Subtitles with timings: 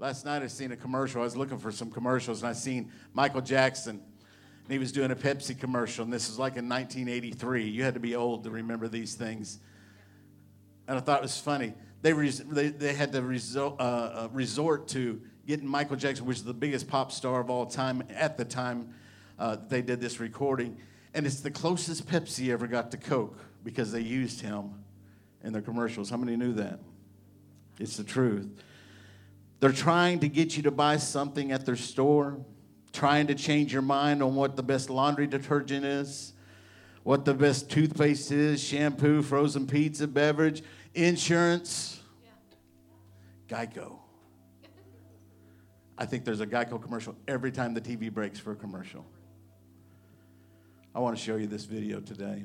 [0.00, 1.20] Last night I seen a commercial.
[1.20, 4.00] I was looking for some commercials and I seen Michael Jackson.
[4.64, 7.68] And he was doing a Pepsi commercial, and this was like in 1983.
[7.68, 9.58] You had to be old to remember these things.
[10.88, 11.74] And I thought it was funny.
[12.00, 16.38] They, res- they, they had to resort, uh, uh, resort to getting Michael Jackson, which
[16.38, 18.94] is the biggest pop star of all time at the time
[19.38, 20.78] uh, they did this recording.
[21.12, 24.82] And it's the closest Pepsi ever got to Coke because they used him
[25.44, 26.08] in their commercials.
[26.08, 26.80] How many knew that?
[27.78, 28.48] It's the truth.
[29.60, 32.38] They're trying to get you to buy something at their store,
[32.92, 36.32] trying to change your mind on what the best laundry detergent is,
[37.02, 40.62] what the best toothpaste is, shampoo, frozen pizza, beverage,
[40.94, 42.00] insurance.
[43.48, 43.98] Geico.
[45.98, 49.04] I think there's a Geico commercial every time the TV breaks for a commercial.
[50.94, 52.44] I want to show you this video today.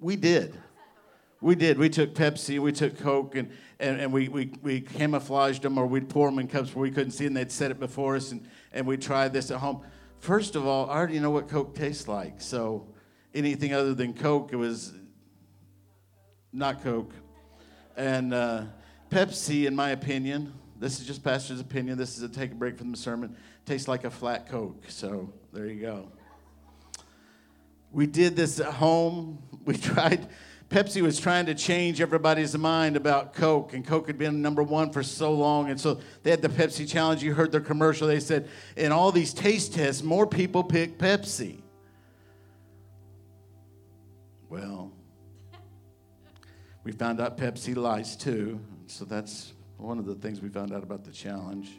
[0.00, 0.58] We did.
[1.40, 1.76] We did.
[1.78, 5.86] We took Pepsi, we took Coke, and, and, and we, we, we camouflaged them or
[5.86, 8.30] we'd pour them in cups where we couldn't see, and they'd set it before us,
[8.30, 9.82] and, and we tried this at home.
[10.20, 12.86] First of all, I already know what Coke tastes like, so
[13.34, 14.92] anything other than Coke, it was
[16.52, 17.12] not Coke.
[17.96, 18.64] And uh,
[19.10, 21.98] Pepsi, in my opinion, this is just pastor's opinion.
[21.98, 23.36] This is a take a break from the sermon.
[23.66, 24.84] Tastes like a flat Coke.
[24.88, 26.08] So there you go.
[27.92, 29.38] We did this at home.
[29.64, 30.26] We tried.
[30.70, 34.90] Pepsi was trying to change everybody's mind about Coke, and Coke had been number one
[34.90, 35.70] for so long.
[35.70, 37.22] And so they had the Pepsi challenge.
[37.22, 38.08] You heard their commercial.
[38.08, 41.60] They said, in all these taste tests, more people pick Pepsi.
[44.48, 44.90] Well,
[46.82, 48.58] we found out Pepsi lies too.
[48.88, 51.70] So that's one of the things we found out about the challenge.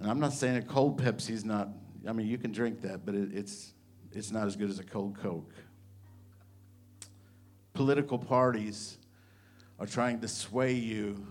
[0.00, 1.68] And I'm not saying a cold Pepsi is not,
[2.08, 3.73] I mean, you can drink that, but it, it's,
[4.14, 5.52] it's not as good as a cold Coke.
[7.72, 8.98] Political parties
[9.78, 11.26] are trying to sway you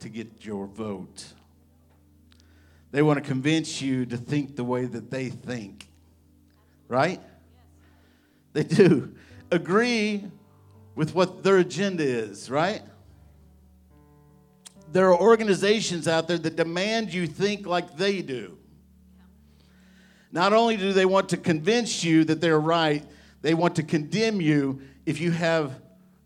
[0.00, 1.24] to get your vote.
[2.92, 5.88] They want to convince you to think the way that they think,
[6.88, 7.20] right?
[8.52, 9.14] They do.
[9.50, 10.24] Agree
[10.94, 12.82] with what their agenda is, right?
[14.92, 18.56] there are organizations out there that demand you think like they do.
[20.36, 23.02] Not only do they want to convince you that they're right,
[23.40, 25.80] they want to condemn you if you have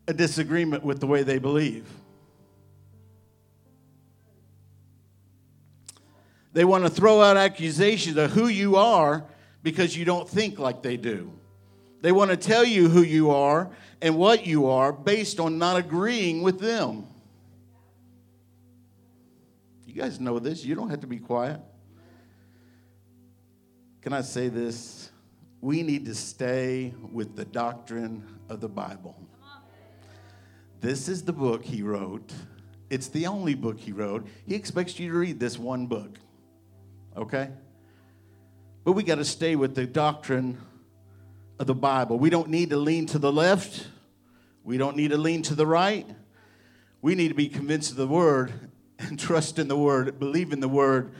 [0.05, 1.87] a disagreement with the way they believe.
[6.51, 9.23] They want to throw out accusations of who you are
[9.63, 11.31] because you don't think like they do.
[12.01, 13.69] They want to tell you who you are
[14.01, 17.07] and what you are based on not agreeing with them.
[19.85, 20.65] You guys know this.
[20.65, 21.61] You don't have to be quiet.
[24.01, 25.11] Can I say this?
[25.61, 29.15] We need to stay with the doctrine of the Bible.
[30.79, 32.33] This is the book he wrote.
[32.89, 34.27] It's the only book he wrote.
[34.47, 36.17] He expects you to read this one book.
[37.15, 37.51] Okay?
[38.83, 40.57] But we got to stay with the doctrine
[41.59, 42.17] of the Bible.
[42.17, 43.87] We don't need to lean to the left.
[44.63, 46.07] We don't need to lean to the right.
[47.03, 48.51] We need to be convinced of the word
[48.97, 51.13] and trust in the word, believe in the word,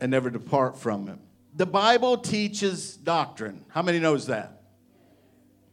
[0.00, 1.18] and never depart from it.
[1.58, 3.64] The Bible teaches doctrine.
[3.68, 4.62] How many knows that?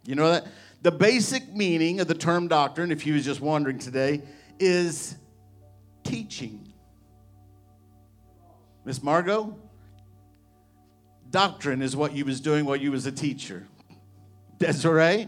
[0.03, 0.47] You know that?
[0.81, 4.23] The basic meaning of the term doctrine, if you was just wondering today,
[4.59, 5.15] is
[6.03, 6.73] teaching.
[8.83, 9.55] Miss Margot,
[11.29, 13.67] doctrine is what you was doing while you was a teacher.
[14.57, 15.27] Desiree,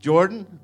[0.00, 0.60] Jordan,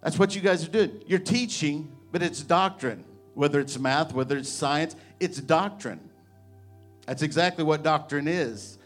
[0.00, 1.02] that's what you guys are doing.
[1.06, 3.04] You're teaching, but it's doctrine
[3.34, 6.09] whether it's math, whether it's science, it's doctrine.
[7.06, 8.78] That's exactly what doctrine is.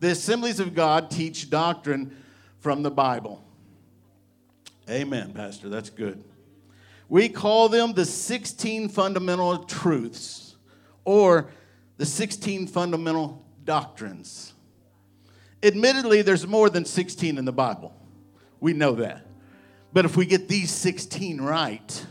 [0.00, 2.16] The assemblies of God teach doctrine
[2.60, 3.44] from the Bible.
[4.88, 5.68] Amen, Pastor.
[5.68, 6.22] That's good.
[7.08, 10.56] We call them the 16 fundamental truths
[11.04, 11.50] or
[11.98, 14.52] the 16 fundamental doctrines.
[15.62, 17.94] Admittedly, there's more than 16 in the Bible.
[18.60, 19.26] We know that.
[19.92, 22.06] But if we get these 16 right,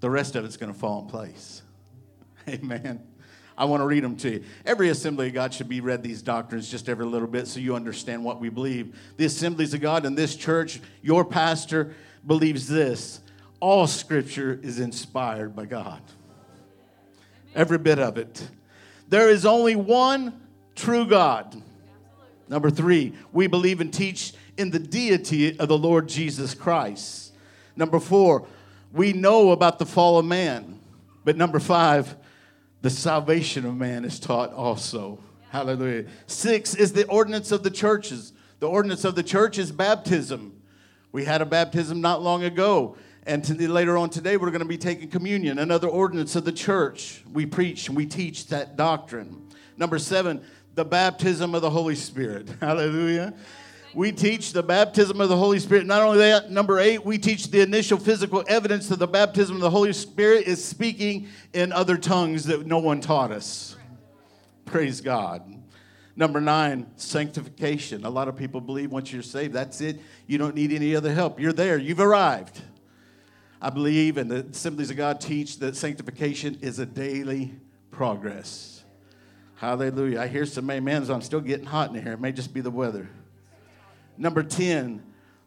[0.00, 1.62] the rest of it's going to fall in place.
[2.48, 3.00] Amen.
[3.56, 4.44] I want to read them to you.
[4.64, 7.74] Every assembly of God should be read these doctrines just every little bit so you
[7.74, 8.98] understand what we believe.
[9.18, 11.94] The assemblies of God in this church, your pastor
[12.26, 13.20] believes this
[13.60, 16.00] all scripture is inspired by God.
[17.54, 18.48] Every bit of it.
[19.08, 20.40] There is only one
[20.74, 21.62] true God.
[22.48, 27.34] Number three, we believe and teach in the deity of the Lord Jesus Christ.
[27.76, 28.46] Number four,
[28.92, 30.80] we know about the fall of man.
[31.24, 32.16] But number five,
[32.82, 35.18] the salvation of man is taught also.
[35.50, 36.06] Hallelujah.
[36.26, 38.32] Six is the ordinance of the churches.
[38.60, 40.60] The ordinance of the church is baptism.
[41.12, 42.96] We had a baptism not long ago.
[43.26, 46.52] And to, later on today, we're going to be taking communion, another ordinance of the
[46.52, 47.22] church.
[47.32, 49.48] We preach and we teach that doctrine.
[49.76, 50.42] Number seven,
[50.74, 52.48] the baptism of the Holy Spirit.
[52.60, 53.34] Hallelujah.
[53.92, 55.86] We teach the baptism of the Holy Spirit.
[55.86, 59.62] Not only that, number eight, we teach the initial physical evidence that the baptism of
[59.62, 63.76] the Holy Spirit is speaking in other tongues that no one taught us.
[64.64, 65.42] Praise God.
[66.14, 68.04] Number nine, sanctification.
[68.04, 70.00] A lot of people believe once you're saved, that's it.
[70.26, 71.40] You don't need any other help.
[71.40, 72.60] You're there, you've arrived.
[73.60, 77.54] I believe, and the Assemblies of God teach that sanctification is a daily
[77.90, 78.84] progress.
[79.56, 80.20] Hallelujah.
[80.20, 81.10] I hear some amens.
[81.10, 82.12] I'm still getting hot in here.
[82.12, 83.08] It may just be the weather.
[84.20, 85.02] Number 10,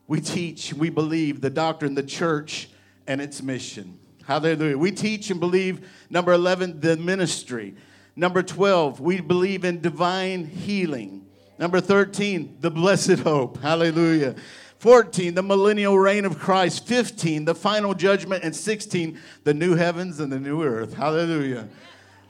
[0.08, 2.70] we teach, we believe the doctrine, the church,
[3.06, 4.00] and its mission.
[4.26, 4.80] Hallelujah.
[4.80, 7.76] We teach and believe, number 11, the ministry.
[8.16, 11.24] Number 12, we believe in divine healing.
[11.60, 13.62] Number 13, the blessed hope.
[13.62, 14.36] Hallelujah.
[14.80, 16.88] 14, the millennial reign of Christ.
[16.88, 18.44] 15, the final judgment.
[18.44, 20.96] And 16, the new heavens and the new earth.
[20.96, 21.70] Hallelujah.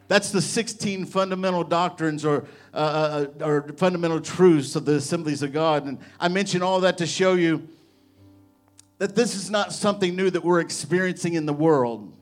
[0.07, 5.41] That's the 16 fundamental doctrines or, uh, uh, uh, or fundamental truths of the assemblies
[5.41, 5.85] of God.
[5.85, 7.67] And I mention all that to show you
[8.97, 12.13] that this is not something new that we're experiencing in the world.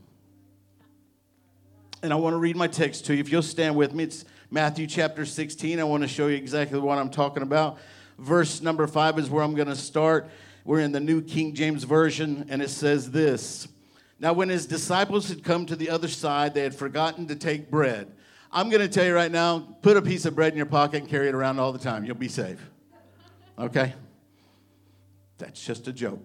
[2.04, 3.20] And I want to read my text to you.
[3.20, 5.80] If you'll stand with me, it's Matthew chapter 16.
[5.80, 7.78] I want to show you exactly what I'm talking about.
[8.18, 10.30] Verse number five is where I'm going to start.
[10.64, 13.68] We're in the New King James Version, and it says this.
[14.22, 17.72] Now, when his disciples had come to the other side, they had forgotten to take
[17.72, 18.12] bread.
[18.52, 21.02] I'm going to tell you right now put a piece of bread in your pocket
[21.02, 22.06] and carry it around all the time.
[22.06, 22.60] You'll be safe.
[23.58, 23.96] Okay?
[25.40, 26.24] That's just a joke.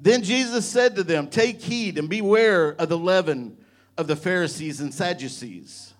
[0.00, 3.56] Then Jesus said to them, Take heed and beware of the leaven
[3.98, 5.92] of the Pharisees and Sadducees.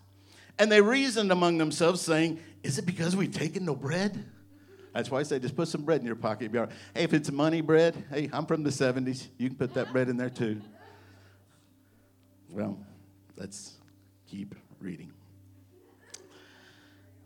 [0.57, 4.25] And they reasoned among themselves, saying, Is it because we've taken no bread?
[4.95, 6.53] That's why I say just put some bread in your pocket.
[6.53, 9.27] Hey, if it's money bread, hey, I'm from the 70s.
[9.37, 10.61] You can put that bread in there too.
[12.49, 12.79] Well,
[13.37, 13.75] let's
[14.29, 15.13] keep reading.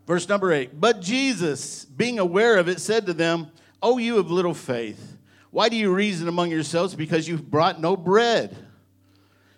[0.07, 0.81] Verse number eight.
[0.81, 3.51] But Jesus, being aware of it, said to them,
[3.81, 5.17] Oh, you of little faith,
[5.51, 8.57] why do you reason among yourselves because you've brought no bread?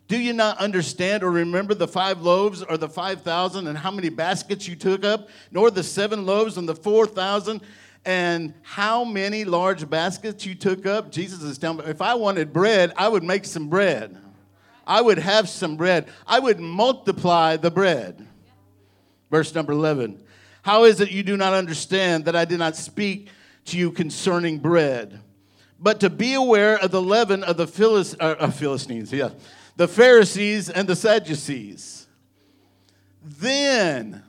[0.09, 4.09] Do you not understand or remember the five loaves or the 5,000 and how many
[4.09, 7.61] baskets you took up, nor the seven loaves and the 4,000
[8.05, 11.11] and how many large baskets you took up.
[11.11, 14.17] Jesus is telling me, if I wanted bread, I would make some bread.
[14.87, 16.07] I would have some bread.
[16.25, 18.27] I would multiply the bread.
[19.29, 20.21] Verse number 11.
[20.63, 23.29] How is it you do not understand that I did not speak
[23.65, 25.19] to you concerning bread,
[25.79, 29.29] but to be aware of the leaven of the uh, Philistines, yeah,
[29.75, 32.07] the Pharisees and the Sadducees?
[33.23, 34.23] Then,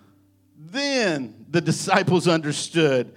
[0.56, 3.12] then the disciples understood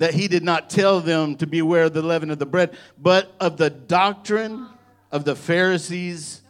[0.00, 3.34] that he did not tell them to beware of the leaven of the bread, but
[3.38, 4.66] of the doctrine
[5.12, 6.40] of the Pharisees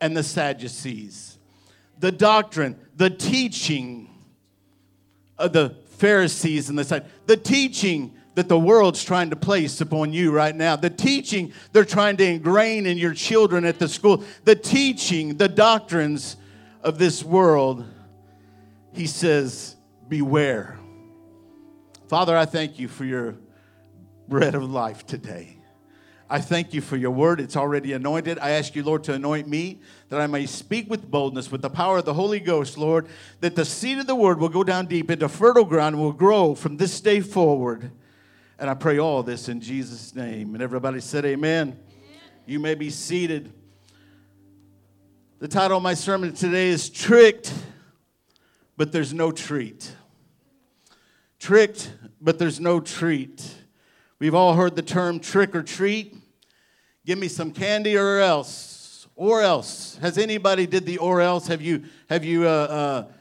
[0.00, 1.38] and the Sadducees.
[1.98, 4.08] The doctrine, the teaching
[5.36, 10.14] of the Pharisees and the Sadducees, the teaching that the world's trying to place upon
[10.14, 14.24] you right now, the teaching they're trying to ingrain in your children at the school,
[14.44, 16.38] the teaching, the doctrines
[16.82, 17.84] of this world,
[18.94, 19.76] he says,
[20.08, 20.78] beware.
[22.14, 23.34] Father, I thank you for your
[24.28, 25.58] bread of life today.
[26.30, 27.40] I thank you for your word.
[27.40, 28.38] It's already anointed.
[28.38, 29.80] I ask you, Lord, to anoint me
[30.10, 33.08] that I may speak with boldness, with the power of the Holy Ghost, Lord,
[33.40, 36.12] that the seed of the word will go down deep into fertile ground and will
[36.12, 37.90] grow from this day forward.
[38.60, 40.54] And I pray all this in Jesus' name.
[40.54, 41.70] And everybody said, Amen.
[41.70, 41.78] Amen.
[42.46, 43.52] You may be seated.
[45.40, 47.52] The title of my sermon today is Tricked,
[48.76, 49.96] but There's No Treat
[51.44, 53.54] tricked, but there's no treat.
[54.18, 56.16] We've all heard the term trick or treat.
[57.04, 59.06] Give me some candy or else.
[59.14, 59.98] Or else.
[60.00, 61.46] Has anybody did the or else?
[61.48, 63.12] Have you have you uh, uh,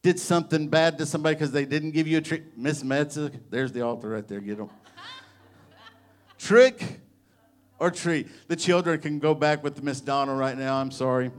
[0.00, 2.56] did something bad to somebody because they didn't give you a treat?
[2.56, 4.40] Miss Metza, there's the altar right there.
[4.40, 4.70] Get them.
[6.38, 7.00] trick
[7.80, 8.28] or treat.
[8.46, 10.76] The children can go back with Miss Donna right now.
[10.76, 11.32] I'm sorry.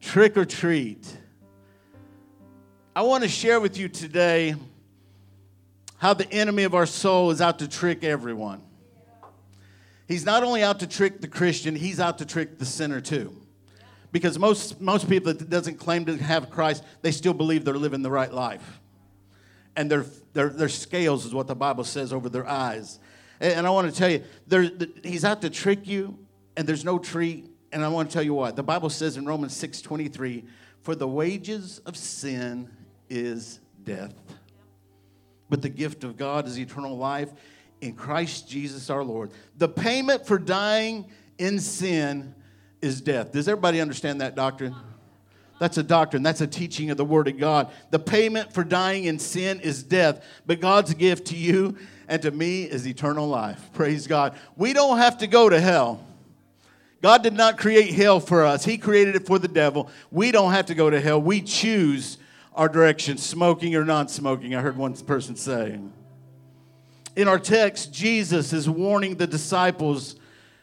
[0.00, 1.16] Trick or treat.
[2.96, 4.54] I want to share with you today
[5.96, 8.62] how the enemy of our soul is out to trick everyone.
[10.06, 13.34] He's not only out to trick the Christian, he's out to trick the sinner too.
[14.12, 18.02] Because most, most people that doesn't claim to have Christ, they still believe they're living
[18.02, 18.80] the right life.
[19.74, 23.00] And their, their, their scales is what the Bible says over their eyes.
[23.40, 24.70] And, I want to tell you, there,
[25.02, 26.16] he's out to trick you,
[26.56, 27.50] and there's no treat.
[27.72, 28.54] And I want to tell you what.
[28.54, 30.44] The Bible says in Romans 6 23,
[30.82, 32.70] for the wages of sin
[33.08, 34.14] is death.
[35.48, 37.30] But the gift of God is eternal life
[37.80, 39.30] in Christ Jesus our Lord.
[39.58, 41.06] The payment for dying
[41.38, 42.34] in sin
[42.80, 43.32] is death.
[43.32, 44.74] Does everybody understand that doctrine?
[45.58, 46.22] That's a doctrine.
[46.22, 47.70] That's a teaching of the Word of God.
[47.90, 51.76] The payment for dying in sin is death, but God's gift to you
[52.08, 53.70] and to me is eternal life.
[53.72, 54.36] Praise God.
[54.56, 56.04] We don't have to go to hell.
[57.00, 59.90] God did not create hell for us, He created it for the devil.
[60.10, 61.20] We don't have to go to hell.
[61.20, 62.18] We choose
[62.54, 64.54] our direction, smoking or non smoking.
[64.54, 65.78] I heard one person say.
[67.16, 70.16] In our text, Jesus is warning the disciples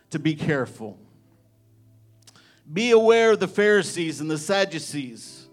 [0.10, 0.98] to be careful.
[2.72, 5.48] Be aware of the Pharisees and the Sadducees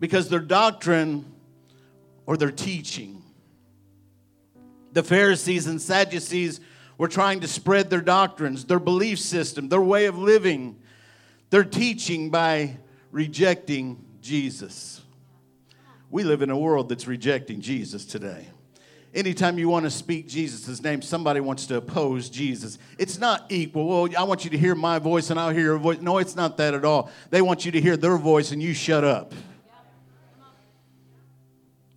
[0.00, 1.24] because their doctrine
[2.26, 3.22] or their teaching.
[4.92, 6.60] The Pharisees and Sadducees
[6.98, 10.78] were trying to spread their doctrines, their belief system, their way of living,
[11.50, 12.76] their teaching by
[13.10, 15.02] rejecting Jesus.
[16.10, 18.48] We live in a world that's rejecting Jesus today.
[19.14, 22.78] Anytime you want to speak Jesus' name, somebody wants to oppose Jesus.
[22.98, 23.86] It's not equal.
[23.86, 26.00] Well, I want you to hear my voice and I'll hear your voice.
[26.00, 27.10] No, it's not that at all.
[27.30, 29.32] They want you to hear their voice and you shut up.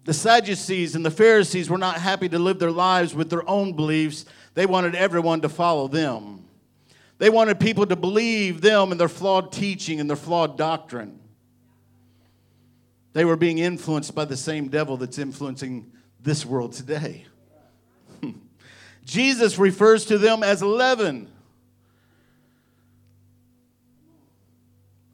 [0.03, 3.73] The Sadducees and the Pharisees were not happy to live their lives with their own
[3.73, 4.23] beliefs.
[4.53, 6.45] They wanted everyone to follow them.
[7.17, 11.16] They wanted people to believe them and their flawed teaching and their flawed doctrine.
[13.17, 17.25] They were being influenced by the same devil that's influencing this world today.
[19.05, 21.27] Jesus refers to them as leaven.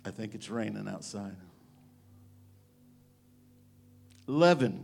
[0.04, 1.38] I think it's raining outside.
[4.28, 4.84] Leaven.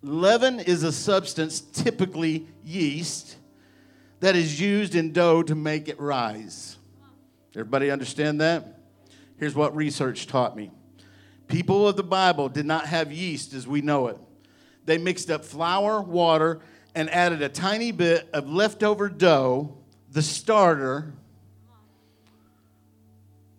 [0.00, 3.36] Leaven is a substance, typically yeast,
[4.20, 6.78] that is used in dough to make it rise.
[7.54, 8.80] Everybody understand that?
[9.36, 10.70] Here's what research taught me
[11.48, 14.18] people of the Bible did not have yeast as we know it
[14.88, 16.60] they mixed up flour, water,
[16.94, 19.76] and added a tiny bit of leftover dough,
[20.10, 21.12] the starter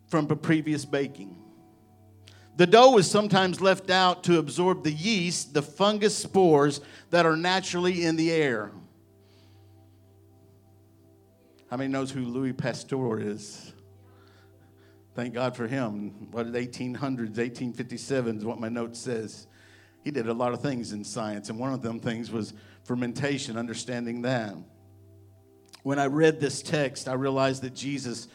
[0.08, 1.38] from previous baking.
[2.58, 6.81] The dough was sometimes left out to absorb the yeast, the fungus spores
[7.12, 8.72] that are naturally in the air.
[11.69, 13.72] How many knows who Louis Pasteur is?
[15.19, 16.31] Thank God for him.
[16.31, 19.47] What 1800s, 1857 is what my note says
[20.01, 22.53] he did a lot of things in science, and one of them things was
[22.85, 24.55] fermentation, understanding that.
[25.83, 28.29] When I read this text, I realized that Jesus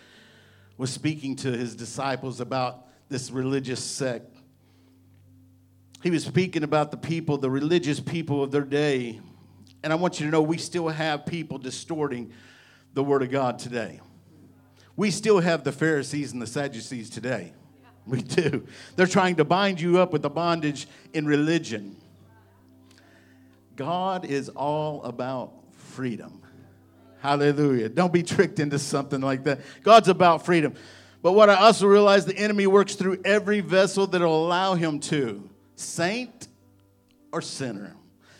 [0.76, 4.36] was speaking to his disciples about this religious sect.
[6.02, 9.22] He was speaking about the people, the religious people of their day.
[9.82, 12.30] And I want you to know we still have people distorting
[12.92, 14.02] the Word of God today.
[14.96, 17.52] We still have the Pharisees and the Sadducees today.
[18.06, 18.66] We do.
[18.96, 21.96] They're trying to bind you up with the bondage in religion.
[23.76, 26.42] God is all about freedom.
[27.20, 27.88] Hallelujah.
[27.88, 29.60] Don't be tricked into something like that.
[29.82, 30.74] God's about freedom.
[31.22, 35.00] But what I also realize the enemy works through every vessel that will allow him
[35.00, 36.48] to, saint
[37.32, 37.96] or sinner.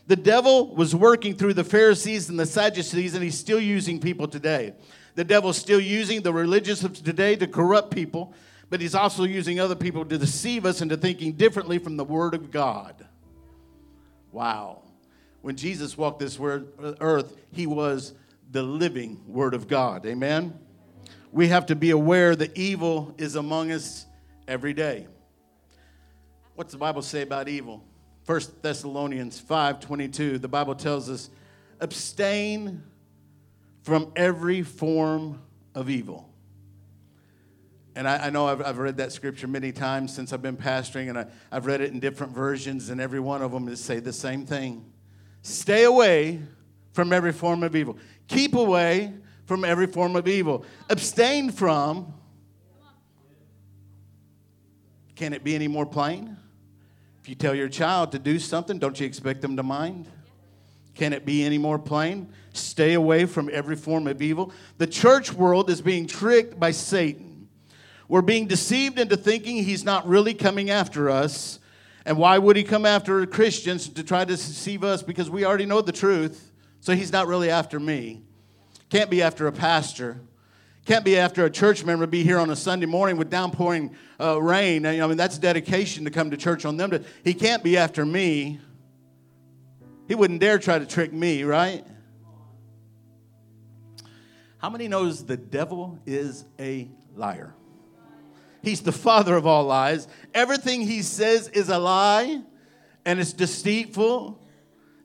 [0.06, 4.28] The devil was working through the Pharisees and the Sadducees, and he's still using people
[4.28, 4.74] today.
[5.14, 8.34] The devil's still using the religious of today to corrupt people
[8.70, 12.34] but he's also using other people to deceive us into thinking differently from the Word
[12.34, 13.06] of God.
[14.32, 14.82] Wow.
[15.42, 18.14] When Jesus walked this earth, he was
[18.50, 20.04] the living Word of God.
[20.06, 20.58] Amen?
[21.30, 24.06] We have to be aware that evil is among us
[24.48, 25.06] every day.
[26.54, 27.84] What's the Bible say about evil?
[28.26, 31.30] 1 Thessalonians 5:22 the Bible tells us
[31.80, 32.82] abstain
[33.84, 35.40] from every form
[35.74, 36.28] of evil.
[37.94, 41.10] And I, I know I've, I've, read that scripture many times since I've been pastoring,
[41.10, 44.00] and I, I've read it in different versions, and every one of them is say
[44.00, 44.90] the same thing.
[45.42, 46.40] Stay away
[46.92, 47.98] from every form of evil.
[48.26, 49.12] Keep away
[49.44, 50.64] from every form of evil.
[50.88, 52.12] Abstain from.
[55.14, 56.38] Can it be any more plain?
[57.20, 60.08] If you tell your child to do something, don't you expect them to mind?
[60.94, 62.28] Can it be any more plain?
[62.52, 64.52] Stay away from every form of evil.
[64.78, 67.48] The church world is being tricked by Satan
[68.08, 71.58] We're being deceived into thinking he's not really coming after us.
[72.04, 75.02] And why would he come after Christians to try to deceive us?
[75.02, 76.52] Because we already know the truth.
[76.80, 78.22] So he's not really after me.
[78.90, 80.20] Can't be after a pastor.
[80.84, 84.40] Can't be after a church member be here on a Sunday morning with downpouring uh,
[84.40, 84.84] rain.
[84.84, 86.90] I mean, that's dedication to come to church on them.
[86.90, 88.60] To, he can't be after me.
[90.08, 91.84] He wouldn't dare try to trick me, right?
[94.58, 97.54] How many knows the devil is a liar?
[98.62, 100.08] He's the father of all lies.
[100.32, 102.42] Everything he says is a lie
[103.04, 104.40] and it's deceitful.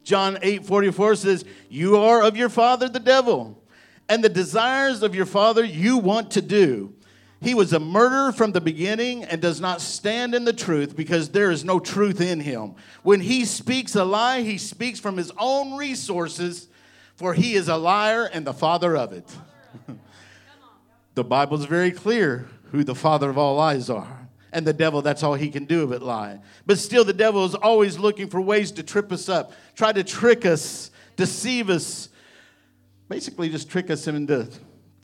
[0.04, 3.62] John 8 44 says, You are of your father, the devil,
[4.08, 6.94] and the desires of your father you want to do.
[7.42, 11.30] He was a murderer from the beginning and does not stand in the truth because
[11.30, 12.76] there is no truth in him.
[13.02, 16.68] When he speaks a lie, he speaks from his own resources,
[17.16, 19.26] for he is a liar and the father of it.
[21.16, 24.28] the Bible's very clear who the father of all lies are.
[24.52, 26.42] And the devil, that's all he can do but lie.
[26.66, 30.04] But still, the devil is always looking for ways to trip us up, try to
[30.04, 32.10] trick us, deceive us,
[33.08, 34.50] basically just trick us into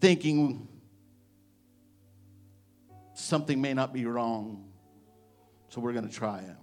[0.01, 0.67] thinking
[3.25, 4.63] something may not be wrong.
[5.69, 6.55] So we're going to try it.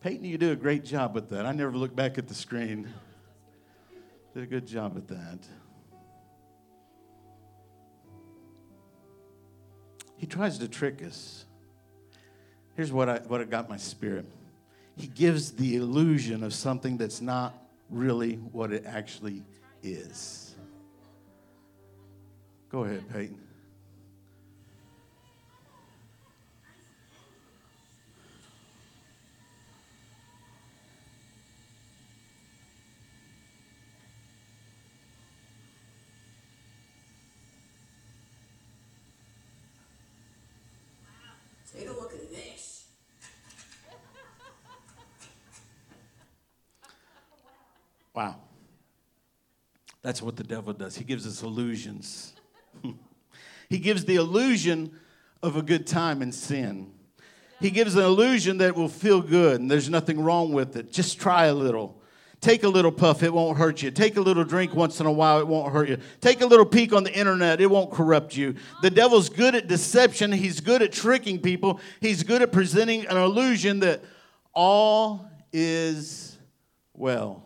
[0.00, 1.44] Peyton, you do a great job with that.
[1.44, 2.88] I never look back at the screen.
[4.34, 5.38] Did a good job at that.
[10.16, 11.44] He tries to trick us.
[12.76, 14.26] Here's what I, what I got my spirit.
[14.96, 17.54] He gives the illusion of something that's not
[17.90, 19.42] really what it actually
[19.82, 20.43] is.
[22.74, 23.38] Go ahead, Peyton.
[41.72, 42.86] Take a look at this.
[48.12, 48.34] wow.
[50.02, 50.96] That's what the devil does.
[50.96, 52.34] He gives us illusions.
[53.74, 54.92] He gives the illusion
[55.42, 56.92] of a good time in sin.
[57.60, 60.92] He gives an illusion that will feel good and there's nothing wrong with it.
[60.92, 62.00] Just try a little.
[62.40, 63.90] Take a little puff, it won't hurt you.
[63.90, 65.98] Take a little drink once in a while, it won't hurt you.
[66.20, 68.54] Take a little peek on the internet, it won't corrupt you.
[68.80, 73.16] The devil's good at deception, he's good at tricking people, he's good at presenting an
[73.16, 74.04] illusion that
[74.52, 76.38] all is
[76.92, 77.44] well.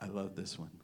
[0.00, 0.77] I love this one.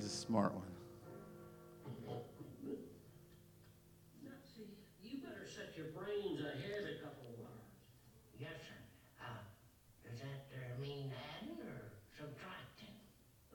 [0.00, 0.64] He's a smart one.
[5.02, 7.68] You better set your brains ahead a couple of words.
[8.38, 9.28] Yes, sir.
[10.08, 12.80] Does that uh mean adding or subtract?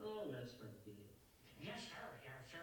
[0.00, 0.94] Oh, that's pretty good.
[1.60, 2.06] Yes, sir.
[2.22, 2.58] Yes, sir.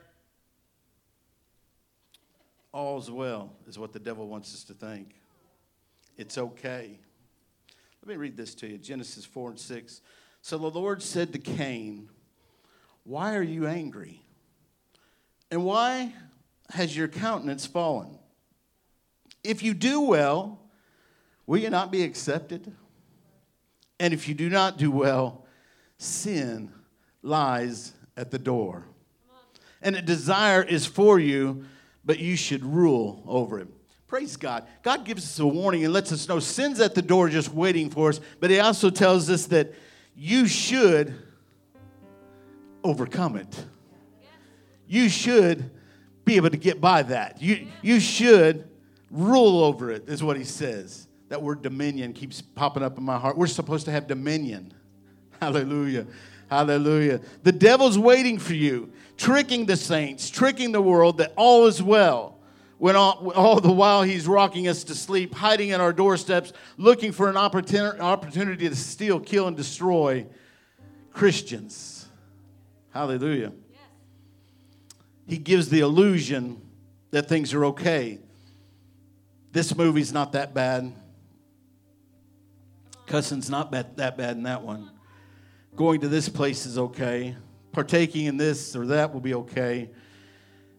[2.71, 5.15] All's well, is what the devil wants us to think.
[6.17, 6.99] It's okay.
[8.01, 10.01] Let me read this to you Genesis 4 and 6.
[10.41, 12.07] So the Lord said to Cain,
[13.03, 14.21] Why are you angry?
[15.51, 16.13] And why
[16.71, 18.17] has your countenance fallen?
[19.43, 20.59] If you do well,
[21.45, 22.73] will you not be accepted?
[23.99, 25.45] And if you do not do well,
[25.97, 26.71] sin
[27.21, 28.85] lies at the door.
[29.81, 31.65] And a desire is for you,
[32.05, 33.67] but you should rule over it.
[34.07, 34.65] Praise God.
[34.81, 37.89] God gives us a warning and lets us know sin's at the door just waiting
[37.89, 39.73] for us, but He also tells us that
[40.15, 41.15] you should
[42.83, 43.65] overcome it.
[44.87, 45.71] You should
[46.25, 47.41] be able to get by that.
[47.41, 48.69] You, you should
[49.09, 51.07] rule over it, is what He says.
[51.29, 53.37] That word dominion keeps popping up in my heart.
[53.37, 54.73] We're supposed to have dominion.
[55.41, 56.05] Hallelujah.
[56.49, 57.21] Hallelujah.
[57.41, 62.39] The devil's waiting for you tricking the saints, tricking the world that all is well.
[62.77, 67.13] When all, all, the while he's rocking us to sleep, hiding at our doorsteps, looking
[67.13, 70.25] for an opportunity to steal, kill, and destroy
[71.13, 71.92] Christians.
[72.93, 73.51] Hallelujah.
[73.71, 73.81] Yes.
[75.27, 76.61] He gives the illusion
[77.11, 78.19] that things are okay.
[79.51, 80.93] This movie's not that bad.
[83.05, 84.89] Cussing's not bad, that bad in that one.
[85.75, 87.35] Going to this place is okay
[87.73, 89.89] partaking in this or that will be okay.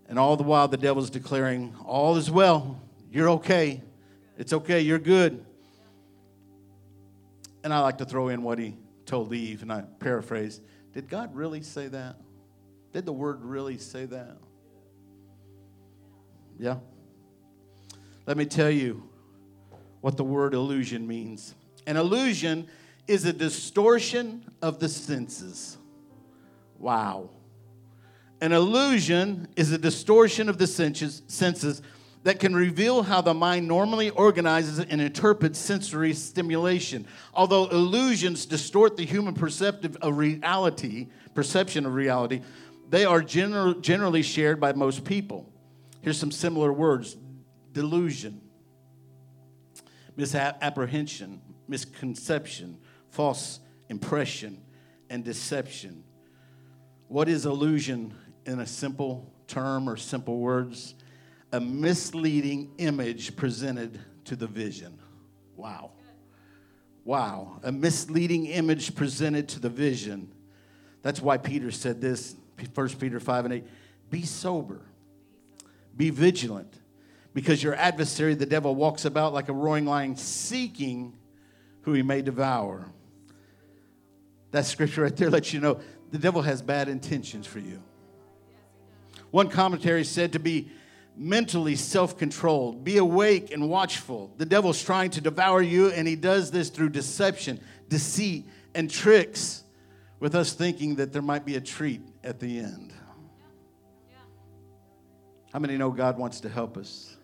[0.09, 2.81] And all the while, the devil's declaring, All is well.
[3.11, 3.83] You're okay.
[4.39, 4.81] It's okay.
[4.81, 5.45] You're good.
[7.63, 10.61] And I like to throw in what he told Eve, and I paraphrase
[10.95, 12.17] Did God really say that?
[12.93, 14.37] Did the word really say that?
[16.59, 16.77] Yeah.
[18.27, 19.03] Let me tell you
[20.01, 21.55] what the word illusion means.
[21.87, 22.69] An illusion
[23.09, 25.77] is a distortion of the senses.
[26.79, 27.31] Wow.
[28.41, 31.83] An illusion is a distortion of the senses,
[32.25, 37.07] that can reveal how the mind normally organizes and interprets sensory stimulation.
[37.35, 42.41] Although illusions distort the human perceptive of reality, perception of reality,
[42.89, 45.53] they are gener- generally shared by most people.
[46.01, 47.17] Here's some similar words
[47.73, 48.41] delusion,
[50.17, 52.79] misapprehension, misconception,
[53.11, 53.61] false
[53.91, 54.63] impression,
[55.11, 56.05] and deception.
[57.09, 58.15] What is illusion
[58.47, 60.95] in a simple term or simple words?
[61.55, 64.99] A misleading image presented to the vision.
[65.55, 65.93] Wow.
[67.05, 67.61] Wow.
[67.63, 70.33] A misleading image presented to the vision.
[71.03, 72.35] That's why Peter said this,
[72.75, 73.65] 1 Peter 5 and 8
[74.11, 74.81] Be sober,
[75.97, 76.75] be vigilant,
[77.35, 81.17] because your adversary, the devil, walks about like a roaring lion, seeking
[81.83, 82.85] who he may devour.
[84.51, 85.79] That scripture right there lets you know
[86.11, 87.81] the devil has bad intentions for you.
[89.31, 90.73] One commentary said to be
[91.17, 94.33] mentally self controlled, be awake and watchful.
[94.37, 99.63] The devil's trying to devour you, and he does this through deception, deceit, and tricks,
[100.21, 102.93] with us thinking that there might be a treat at the end.
[105.53, 107.17] How many know God wants to help us?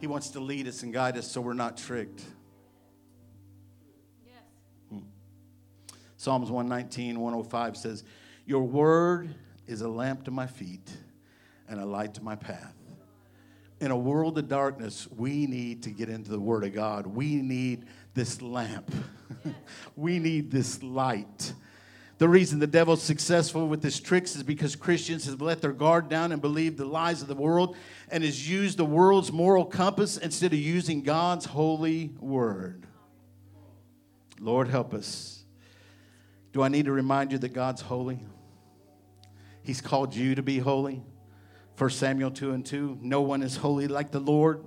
[0.00, 2.22] He wants to lead us and guide us so we're not tricked.
[4.88, 5.00] Hmm.
[6.16, 8.04] Psalms 119, 105 says,
[8.46, 9.34] Your word
[9.66, 10.90] is a lamp to my feet
[11.68, 12.74] and a light to my path.
[13.84, 17.06] In a world of darkness, we need to get into the Word of God.
[17.06, 18.90] We need this lamp,
[19.94, 21.52] we need this light.
[22.16, 26.08] The reason the devil's successful with his tricks is because Christians have let their guard
[26.08, 27.76] down and believed the lies of the world
[28.10, 32.86] and has used the world's moral compass instead of using God's holy word.
[34.40, 35.44] Lord, help us.
[36.54, 38.20] Do I need to remind you that God's holy?
[39.62, 41.02] He's called you to be holy.
[41.76, 44.64] 1 Samuel 2 and 2 No one is holy like the Lord,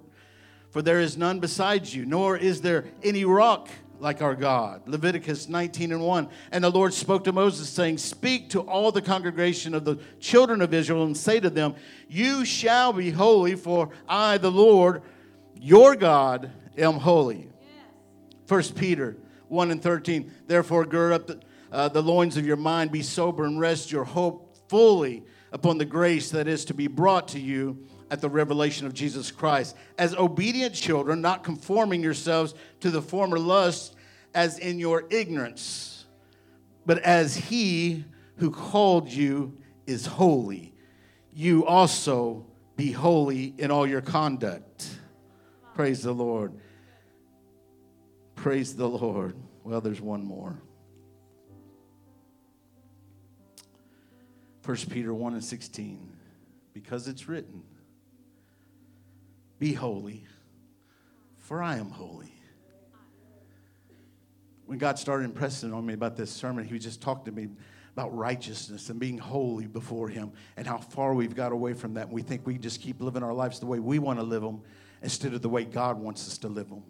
[0.71, 4.87] for there is none besides you, nor is there any rock like our God.
[4.87, 6.29] Leviticus 19 and 1.
[6.51, 10.61] And the Lord spoke to Moses, saying, Speak to all the congregation of the children
[10.61, 11.75] of Israel and say to them,
[12.07, 15.01] You shall be holy, for I, the Lord,
[15.55, 17.49] your God, am holy.
[18.45, 19.17] First Peter
[19.47, 20.31] 1 and 13.
[20.45, 21.39] Therefore, gird up the
[21.71, 25.85] uh, the loins of your mind, be sober and rest your hope fully upon the
[25.85, 29.75] grace that is to be brought to you at the revelation of Jesus Christ.
[29.97, 33.95] As obedient children, not conforming yourselves to the former lusts
[34.33, 36.05] as in your ignorance,
[36.85, 38.05] but as he
[38.37, 40.73] who called you is holy,
[41.33, 44.89] you also be holy in all your conduct.
[45.73, 46.53] Praise the Lord.
[48.35, 49.35] Praise the Lord.
[49.63, 50.61] Well, there's one more.
[54.67, 56.11] 1 Peter 1 and 16.
[56.73, 57.63] Because it's written,
[59.59, 60.25] Be holy,
[61.37, 62.33] for I am holy.
[64.65, 67.47] When God started impressing on me about this sermon, He was just talking to me
[67.93, 72.07] about righteousness and being holy before Him and how far we've got away from that.
[72.07, 74.41] And we think we just keep living our lives the way we want to live
[74.41, 74.61] them
[75.01, 76.83] instead of the way God wants us to live them.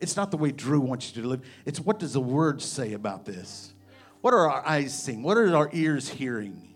[0.00, 1.42] It's not the way Drew wants you to live.
[1.66, 3.74] It's what does the Word say about this?
[4.20, 5.24] What are our eyes seeing?
[5.24, 6.73] What are our ears hearing?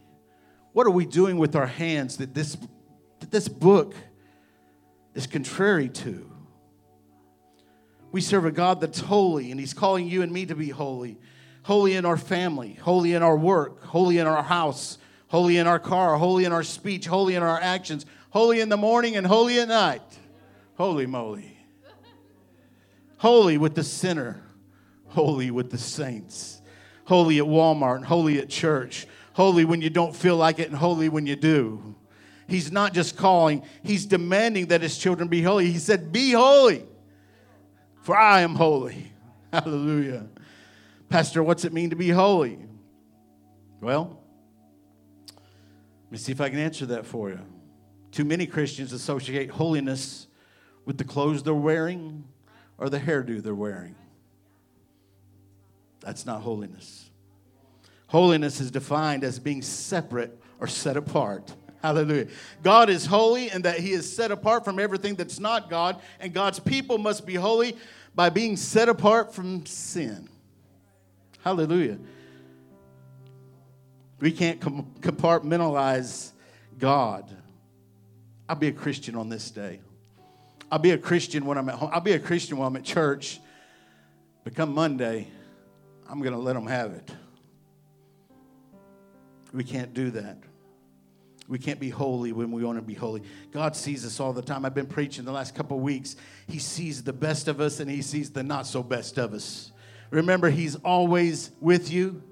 [0.79, 2.57] What are we doing with our hands that this,
[3.19, 3.97] that this book
[5.13, 6.31] is contrary to?
[8.13, 11.19] We serve a God that's holy, and He's calling you and me to be holy.
[11.65, 15.81] Holy in our family, holy in our work, holy in our house, holy in our
[15.81, 19.59] car, holy in our speech, holy in our actions, holy in the morning and holy
[19.59, 20.21] at night.
[20.77, 21.59] Holy moly.
[23.17, 24.41] Holy with the sinner,
[25.09, 26.63] holy with the saints,
[27.07, 29.09] holy at Walmart, and holy at church,
[29.39, 31.95] holy when you don't feel like it and holy when you do.
[32.49, 35.71] He's not just calling, he's demanding that his children be holy.
[35.71, 36.85] He said, Be holy,
[38.03, 39.13] for I am holy.
[39.53, 40.27] Hallelujah.
[41.09, 42.59] Pastor, what's it mean to be holy?
[43.81, 44.21] Well,
[45.37, 47.39] let me see if I can answer that for you.
[48.11, 50.27] Too many Christians associate holiness
[50.85, 52.25] with the clothes they're wearing
[52.77, 53.95] or the hairdo they're wearing.
[56.01, 57.08] That's not holiness.
[58.09, 61.55] Holiness is defined as being separate or set apart.
[61.83, 62.27] Hallelujah.
[62.63, 66.35] God is holy and that he is set apart from everything that's not God, and
[66.35, 67.77] God's people must be holy
[68.15, 70.29] by being set apart from sin.
[71.45, 71.99] Hallelujah.
[74.21, 76.33] We can't compartmentalize
[76.79, 77.31] God.
[78.49, 79.81] I'll be a Christian on this day.
[80.73, 81.91] I'll be a Christian when I'm at home.
[81.93, 83.39] I'll be a Christian when I'm at church.
[84.43, 85.29] But come Monday,
[86.09, 87.11] I'm going to let them have it.
[89.53, 90.39] We can't do that.
[91.49, 93.23] We can't be holy when we want to be holy.
[93.53, 94.67] God sees us all the time.
[94.67, 96.15] I've been preaching the last couple weeks.
[96.47, 99.73] He sees the best of us and he sees the not so best of us.
[100.11, 102.23] Remember, He's always with you.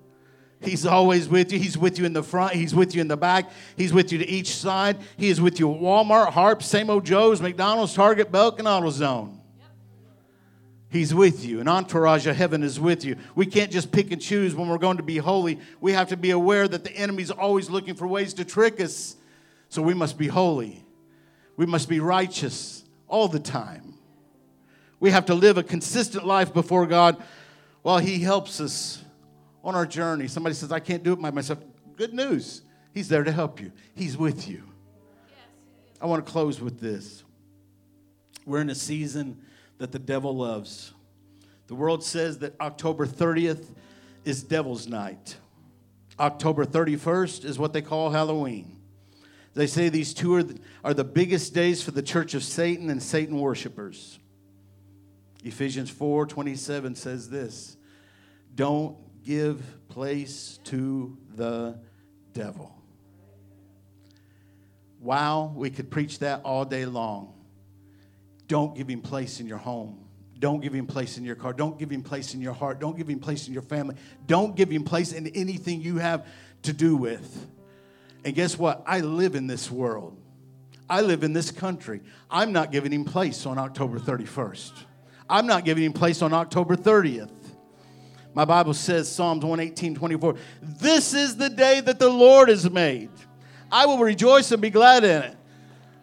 [0.60, 1.58] He's always with you.
[1.58, 2.54] He's with you in the front.
[2.54, 3.50] He's with you in the back.
[3.76, 4.98] He's with you to each side.
[5.16, 9.38] He is with you at Walmart, Harp, Same Old Joe's, McDonald's, Target, Belk, and AutoZone.
[10.88, 11.60] He's with you.
[11.60, 13.16] An entourage of heaven is with you.
[13.34, 15.58] We can't just pick and choose when we're going to be holy.
[15.80, 19.16] We have to be aware that the enemy's always looking for ways to trick us.
[19.68, 20.84] So we must be holy.
[21.56, 23.94] We must be righteous all the time.
[25.00, 27.22] We have to live a consistent life before God
[27.82, 29.02] while He helps us
[29.64, 30.28] on our journey.
[30.28, 31.58] Somebody says, I can't do it by myself.
[31.96, 32.62] Good news.
[32.94, 34.62] He's there to help you, He's with you.
[36.00, 37.24] I want to close with this.
[38.44, 39.42] We're in a season
[39.78, 40.92] that the devil loves.
[41.66, 43.66] The world says that October 30th
[44.24, 45.36] is Devil's Night.
[46.18, 48.76] October 31st is what they call Halloween.
[49.54, 52.90] They say these two are the, are the biggest days for the church of Satan
[52.90, 54.18] and Satan worshipers.
[55.44, 57.76] Ephesians 4 27 says this
[58.54, 61.78] Don't give place to the
[62.32, 62.74] devil.
[65.00, 67.35] Wow, we could preach that all day long.
[68.48, 70.06] Don't give him place in your home.
[70.38, 71.52] Don't give him place in your car.
[71.52, 72.78] Don't give him place in your heart.
[72.78, 73.96] Don't give him place in your family.
[74.26, 76.26] Don't give him place in anything you have
[76.62, 77.46] to do with.
[78.24, 78.82] And guess what?
[78.86, 80.16] I live in this world.
[80.88, 82.00] I live in this country.
[82.30, 84.72] I'm not giving him place on October 31st.
[85.28, 87.30] I'm not giving him place on October 30th.
[88.34, 93.08] My Bible says, Psalms 118, 24, this is the day that the Lord has made.
[93.72, 95.36] I will rejoice and be glad in it.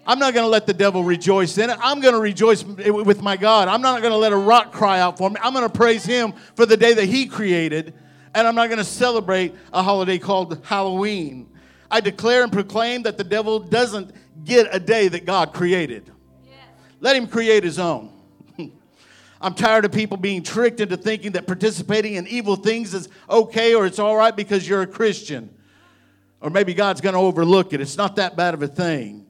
[0.06, 1.78] I'm not going to let the devil rejoice in it.
[1.82, 3.68] I'm going to rejoice with my God.
[3.68, 5.38] I'm not going to let a rock cry out for me.
[5.42, 7.94] I'm going to praise him for the day that he created.
[8.36, 11.50] And I'm not going to celebrate a holiday called Halloween.
[11.90, 14.12] I declare and proclaim that the devil doesn't
[14.44, 16.10] get a day that God created.
[17.00, 18.12] Let him create his own.
[19.42, 23.76] I'm tired of people being tricked into thinking that participating in evil things is okay
[23.76, 25.54] or it's all right because you're a Christian.
[26.42, 27.80] Or maybe God's going to overlook it.
[27.80, 29.23] It's not that bad of a thing.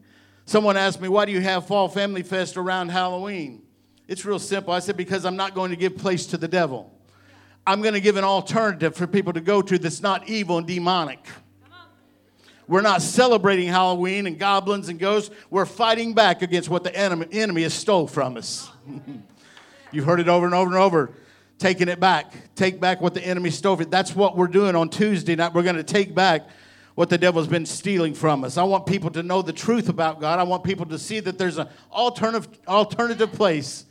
[0.46, 3.62] Someone asked me, Why do you have Fall Family Fest around Halloween?
[4.08, 4.74] It's real simple.
[4.74, 6.92] I said, Because I'm not going to give place to the devil.
[7.66, 10.68] I'm going to give an alternative for people to go to that's not evil and
[10.68, 11.26] demonic.
[12.68, 15.34] We're not celebrating Halloween and goblins and ghosts.
[15.50, 18.70] We're fighting back against what the enemy, has stole from us.
[19.92, 21.12] You've heard it over and over and over.
[21.60, 22.34] Taking it back.
[22.56, 23.76] Take back what the enemy stole.
[23.76, 25.54] That's what we're doing on Tuesday night.
[25.54, 26.48] We're going to take back
[26.96, 28.58] what the devil's been stealing from us.
[28.58, 30.40] I want people to know the truth about God.
[30.40, 33.86] I want people to see that there's an alternative, alternative place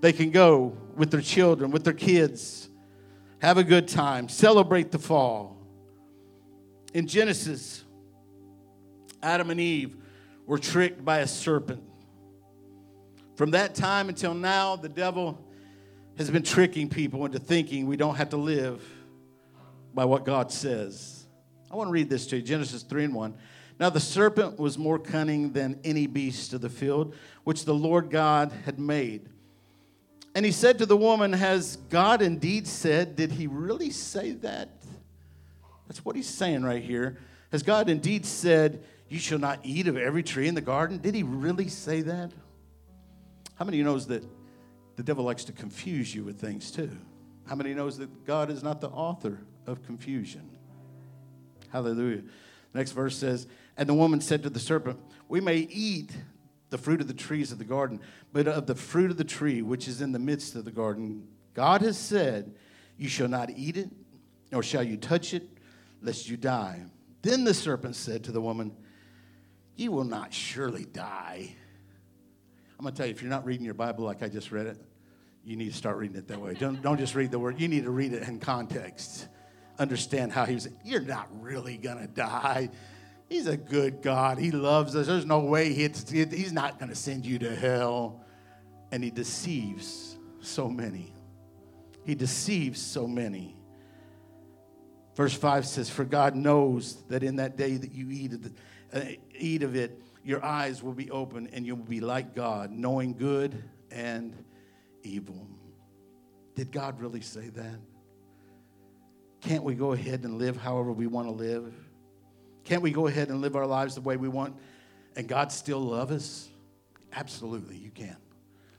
[0.00, 2.68] they can go with their children, with their kids.
[3.40, 4.28] Have a good time.
[4.28, 5.56] Celebrate the fall.
[6.92, 7.84] In Genesis,
[9.22, 9.96] Adam and Eve
[10.46, 11.82] were tricked by a serpent.
[13.36, 15.42] From that time until now, the devil
[16.18, 18.82] has been tricking people into thinking we don't have to live
[19.94, 21.21] by what God says.
[21.72, 23.34] I want to read this to you Genesis 3 and 1.
[23.80, 28.10] Now the serpent was more cunning than any beast of the field which the Lord
[28.10, 29.28] God had made.
[30.34, 33.16] And he said to the woman, Has God indeed said?
[33.16, 34.68] Did he really say that?
[35.88, 37.18] That's what he's saying right here.
[37.50, 40.98] Has God indeed said, You shall not eat of every tree in the garden?
[40.98, 42.32] Did he really say that?
[43.54, 44.24] How many knows that
[44.96, 46.90] the devil likes to confuse you with things too?
[47.46, 50.51] How many knows that God is not the author of confusion?
[51.72, 52.22] Hallelujah.
[52.74, 53.46] next verse says,
[53.78, 56.12] And the woman said to the serpent, We may eat
[56.68, 57.98] the fruit of the trees of the garden,
[58.32, 61.26] but of the fruit of the tree which is in the midst of the garden,
[61.54, 62.54] God has said,
[62.98, 63.90] You shall not eat it,
[64.50, 65.48] nor shall you touch it,
[66.02, 66.82] lest you die.
[67.22, 68.76] Then the serpent said to the woman,
[69.74, 71.54] You will not surely die.
[72.78, 74.66] I'm going to tell you, if you're not reading your Bible like I just read
[74.66, 74.76] it,
[75.42, 76.52] you need to start reading it that way.
[76.52, 79.28] Don't, don't just read the word, you need to read it in context
[79.78, 80.68] understand how he was.
[80.84, 82.70] You're not really going to die.
[83.28, 84.38] He's a good God.
[84.38, 85.06] He loves us.
[85.06, 88.24] There's no way he's, he's not going to send you to hell.
[88.90, 91.12] And he deceives so many.
[92.04, 93.56] He deceives so many.
[95.14, 98.52] Verse 5 says, For God knows that in that day that you eat of, the,
[98.92, 99.04] uh,
[99.34, 103.62] eat of it, your eyes will be open and you'll be like God, knowing good
[103.90, 104.34] and
[105.02, 105.46] evil.
[106.54, 107.78] Did God really say that?
[109.42, 111.74] Can't we go ahead and live however we want to live?
[112.64, 114.56] Can't we go ahead and live our lives the way we want
[115.16, 116.48] and God still love us?
[117.12, 118.16] Absolutely, you can.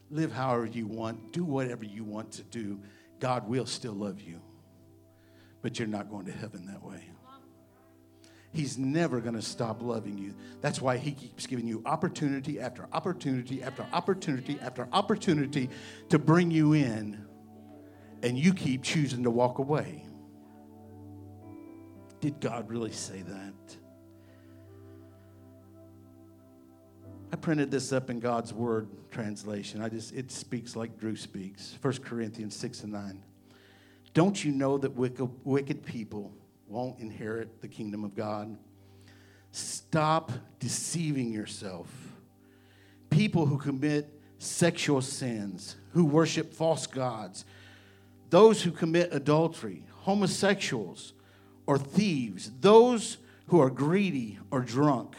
[0.09, 2.79] Live however you want, do whatever you want to do.
[3.19, 4.41] God will still love you.
[5.61, 7.09] But you're not going to heaven that way.
[8.53, 10.35] He's never going to stop loving you.
[10.61, 15.69] That's why he keeps giving you opportunity after opportunity after opportunity after opportunity
[16.09, 17.25] to bring you in,
[18.21, 20.05] and you keep choosing to walk away.
[22.23, 23.77] Did God really say that?
[27.33, 29.81] I printed this up in God's Word translation.
[29.81, 31.77] I just it speaks like Drew speaks.
[31.81, 33.23] 1 Corinthians 6 and 9.
[34.13, 36.33] Don't you know that wicked, wicked people
[36.69, 38.57] won't inherit the kingdom of God.
[39.51, 41.89] Stop deceiving yourself.
[43.09, 47.43] People who commit sexual sins, who worship false gods,
[48.29, 51.11] those who commit adultery, homosexuals,
[51.65, 55.15] or thieves, those who are greedy or drunk,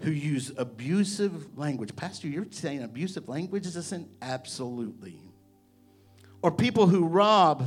[0.00, 1.94] who use abusive language.
[1.94, 4.08] Pastor, you're saying abusive language is a sin?
[4.20, 5.18] Absolutely.
[6.42, 7.64] Or people who rob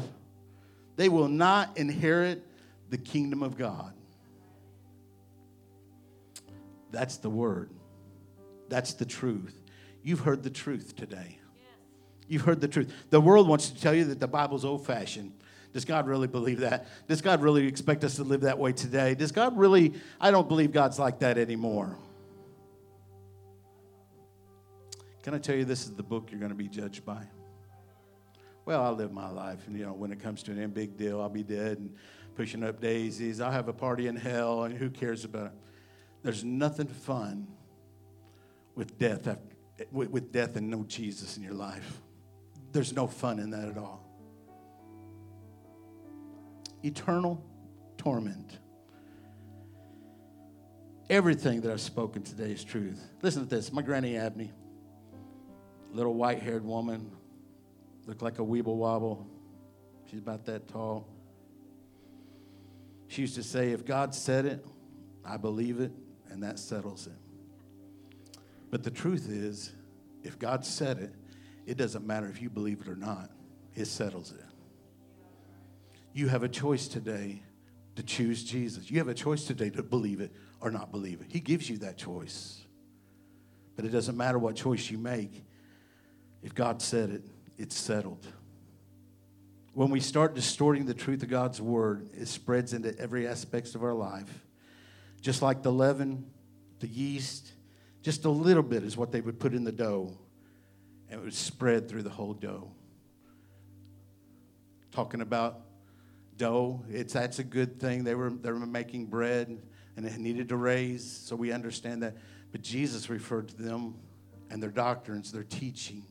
[0.95, 2.45] they will not inherit
[2.89, 3.93] the kingdom of God.
[6.91, 7.69] That's the word.
[8.69, 9.62] That's the truth.
[10.04, 11.39] You've heard the truth today.
[12.28, 12.91] You've heard the truth.
[13.10, 15.34] The world wants to tell you that the Bible's old fashioned.
[15.76, 16.88] Does God really believe that?
[17.06, 19.14] Does God really expect us to live that way today?
[19.14, 19.92] Does God really?
[20.22, 21.98] I don't believe God's like that anymore.
[25.24, 27.28] Can I tell you this is the book you're going to be judged by?
[28.66, 29.68] well, I'll live my life.
[29.68, 31.20] And, you know, when it comes to an end, big deal.
[31.20, 31.94] I'll be dead and
[32.36, 33.42] pushing up daisies.
[33.42, 35.52] I'll have a party in hell, and who cares about it?
[36.24, 37.48] There's nothing fun
[38.76, 39.56] with death, after,
[39.92, 42.02] with, with death and no Jesus in your life.
[42.72, 44.05] There's no fun in that at all.
[46.86, 47.43] Eternal
[47.98, 48.60] torment.
[51.10, 53.02] Everything that I've spoken today is truth.
[53.21, 53.71] Listen to this.
[53.71, 54.52] My granny Abney,
[55.91, 57.12] little white haired woman,
[58.08, 59.28] Looked like a weeble wobble.
[60.10, 61.08] She's about that tall.
[63.08, 64.65] She used to say, If God said it,
[65.24, 65.91] I believe it,
[66.30, 68.39] and that settles it.
[68.69, 69.71] But the truth is,
[70.24, 71.13] if God said it,
[71.65, 73.32] it doesn't matter if you believe it or not,
[73.74, 74.44] it settles it.
[76.15, 77.43] You have a choice today
[77.97, 78.89] to choose Jesus.
[78.89, 81.28] You have a choice today to believe it or not believe it.
[81.30, 82.62] He gives you that choice.
[83.75, 85.43] But it doesn't matter what choice you make.
[86.41, 87.21] If God said it,
[87.58, 88.25] it's settled.
[89.73, 93.84] When we start distorting the truth of God's word, it spreads into every aspect of
[93.84, 94.45] our life.
[95.19, 96.32] Just like the leaven,
[96.80, 97.51] the yeast,
[98.04, 100.17] just a little bit is what they would put in the dough,
[101.10, 102.71] and it would spread through the whole dough.
[104.93, 105.64] Talking about
[106.38, 108.04] dough, it's that's a good thing.
[108.04, 109.62] They were they were making bread
[109.98, 112.17] and it needed to raise, so we understand that.
[112.52, 113.95] But Jesus referred to them
[114.50, 116.06] and their doctrines, their teaching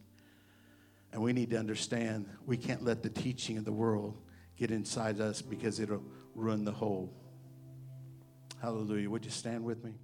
[1.15, 4.21] and we need to understand we can't let the teaching of the world
[4.57, 6.03] get inside us because it'll
[6.35, 7.15] ruin the whole.
[8.61, 9.09] Hallelujah.
[9.09, 9.95] Would you stand with me?